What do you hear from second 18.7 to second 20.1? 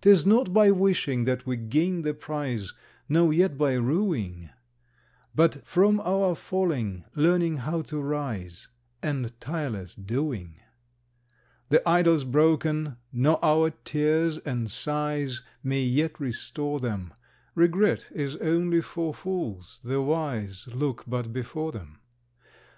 for fools; the